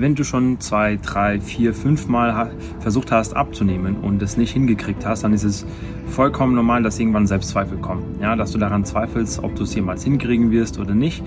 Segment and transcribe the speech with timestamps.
[0.00, 5.04] wenn du schon zwei, drei, vier, fünf Mal versucht hast abzunehmen und es nicht hingekriegt
[5.04, 5.66] hast, dann ist es
[6.06, 8.04] vollkommen normal, dass irgendwann Selbstzweifel kommen.
[8.20, 11.22] Ja, dass du daran zweifelst, ob du es jemals hinkriegen wirst oder nicht.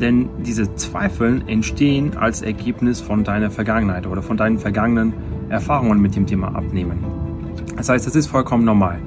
[0.00, 5.12] Denn diese Zweifel entstehen als Ergebnis von deiner Vergangenheit oder von deinen vergangenen
[5.48, 7.04] Erfahrungen mit dem Thema Abnehmen.
[7.76, 9.00] Das heißt, es ist vollkommen normal.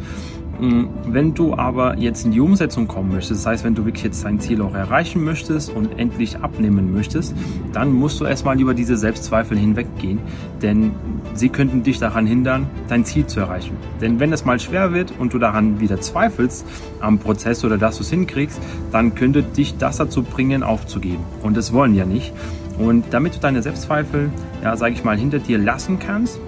[0.59, 4.03] Mm, wenn du aber jetzt in die Umsetzung kommen möchtest, das heißt, wenn du wirklich
[4.03, 7.35] jetzt dein Ziel auch erreichen möchtest und endlich abnehmen möchtest,
[7.71, 10.19] dann musst du erstmal über diese Selbstzweifel hinweggehen,
[10.61, 10.91] denn
[11.33, 13.75] sie könnten dich daran hindern, dein Ziel zu erreichen.
[13.99, 16.65] Denn wenn es mal schwer wird und du daran wieder zweifelst
[16.99, 18.61] am Prozess oder dass du es hinkriegst,
[18.91, 21.23] dann könnte dich das dazu bringen, aufzugeben.
[21.41, 22.31] Und das wollen ja nicht.
[22.77, 24.29] Und damit du deine Selbstzweifel,
[24.63, 26.39] ja, sage ich mal, hinter dir lassen kannst,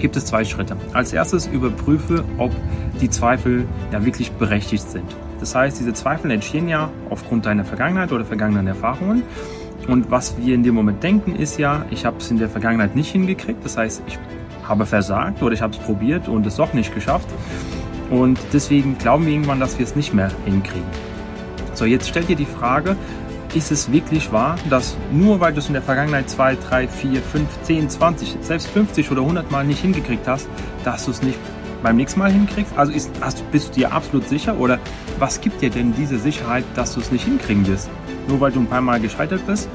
[0.00, 0.76] gibt es zwei Schritte.
[0.92, 2.52] Als erstes überprüfe, ob
[3.00, 5.04] die Zweifel ja wirklich berechtigt sind.
[5.40, 9.22] Das heißt, diese Zweifel entstehen ja aufgrund deiner Vergangenheit oder vergangenen Erfahrungen.
[9.88, 12.96] Und was wir in dem Moment denken, ist ja, ich habe es in der Vergangenheit
[12.96, 13.64] nicht hingekriegt.
[13.64, 14.18] Das heißt, ich
[14.64, 17.28] habe versagt oder ich habe es probiert und es doch nicht geschafft.
[18.10, 20.88] Und deswegen glauben wir irgendwann, dass wir es nicht mehr hinkriegen.
[21.74, 22.96] So, jetzt stellt dir die Frage,
[23.56, 27.22] ist es wirklich wahr, dass nur weil du es in der Vergangenheit 2, 3, 4,
[27.22, 30.46] 5, 10, 20, selbst 50 oder 100 Mal nicht hingekriegt hast,
[30.84, 31.38] dass du es nicht
[31.82, 32.76] beim nächsten Mal hinkriegst?
[32.76, 34.78] Also ist, hast, bist du dir absolut sicher oder
[35.18, 37.88] was gibt dir denn diese Sicherheit, dass du es nicht hinkriegen wirst?
[38.28, 39.70] Nur weil du ein paar Mal gescheitert bist?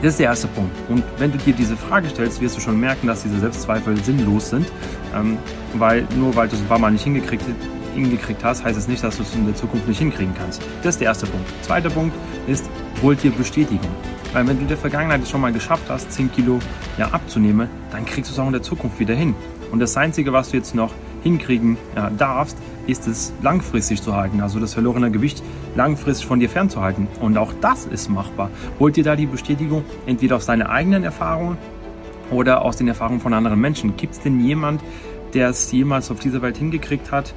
[0.00, 0.70] Das ist der erste Punkt.
[0.88, 4.50] Und wenn du dir diese Frage stellst, wirst du schon merken, dass diese Selbstzweifel sinnlos
[4.50, 4.70] sind,
[5.12, 5.38] ähm,
[5.74, 8.88] weil nur weil du es ein paar Mal nicht hingekriegt hast, hingekriegt hast, heißt es
[8.88, 10.62] nicht, dass du es in der Zukunft nicht hinkriegen kannst.
[10.82, 11.46] Das ist der erste Punkt.
[11.62, 12.14] Zweiter Punkt
[12.46, 12.68] ist,
[13.02, 13.90] hol dir Bestätigung.
[14.32, 16.58] Weil wenn du in der Vergangenheit es schon mal geschafft hast, 10 Kilo
[16.98, 19.34] ja, abzunehmen, dann kriegst du es auch in der Zukunft wieder hin.
[19.70, 24.40] Und das Einzige, was du jetzt noch hinkriegen ja, darfst, ist es langfristig zu halten,
[24.40, 25.42] also das verlorene Gewicht
[25.76, 27.06] langfristig von dir fernzuhalten.
[27.20, 28.50] Und auch das ist machbar.
[28.78, 31.58] Holt dir da die Bestätigung entweder aus deinen eigenen Erfahrungen
[32.30, 33.96] oder aus den Erfahrungen von anderen Menschen.
[33.96, 34.82] Gibt es denn jemand,
[35.34, 37.34] der es jemals auf dieser Welt hingekriegt hat,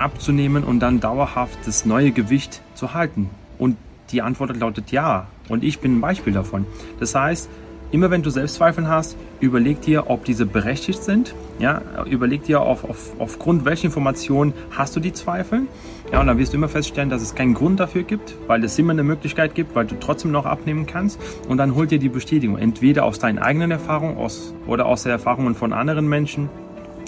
[0.00, 3.30] abzunehmen und dann dauerhaft das neue Gewicht zu halten?
[3.58, 3.76] Und
[4.10, 5.26] die Antwort lautet ja.
[5.48, 6.66] Und ich bin ein Beispiel davon.
[6.98, 7.48] Das heißt,
[7.92, 11.34] immer wenn du Selbstzweifeln hast, überleg dir, ob diese berechtigt sind.
[11.58, 15.62] Ja, überleg dir, auf, auf, aufgrund welcher Informationen hast du die Zweifel.
[16.12, 18.78] Ja, und dann wirst du immer feststellen, dass es keinen Grund dafür gibt, weil es
[18.78, 21.20] immer eine Möglichkeit gibt, weil du trotzdem noch abnehmen kannst.
[21.48, 25.12] Und dann hol dir die Bestätigung, entweder aus deinen eigenen Erfahrungen aus, oder aus den
[25.12, 26.48] Erfahrungen von anderen Menschen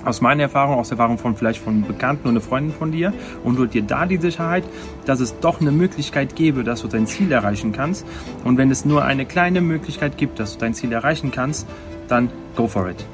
[0.05, 3.13] aus meiner Erfahrung, aus Erfahrung von vielleicht von Bekannten oder Freunden von dir
[3.45, 4.65] und holt dir da die Sicherheit,
[5.05, 8.07] dass es doch eine Möglichkeit gäbe, dass du dein Ziel erreichen kannst.
[8.45, 11.67] Und wenn es nur eine kleine Möglichkeit gibt, dass du dein Ziel erreichen kannst,
[12.09, 13.05] dann go for it.